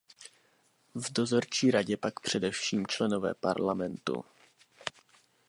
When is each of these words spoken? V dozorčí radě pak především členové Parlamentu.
V 0.95 1.11
dozorčí 1.13 1.71
radě 1.71 1.97
pak 1.97 2.19
především 2.19 2.87
členové 2.87 3.33
Parlamentu. 3.33 4.25